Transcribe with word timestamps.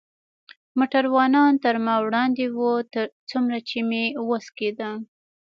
موټروانان 0.77 1.51
تر 1.63 1.75
ما 1.85 1.95
وړاندې 2.05 2.45
و، 2.57 2.57
څومره 3.29 3.57
چې 3.69 3.77
مې 3.89 4.03
وس 4.27 4.45
کېده. 4.57 4.89